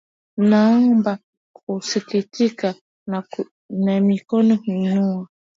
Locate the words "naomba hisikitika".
0.37-2.75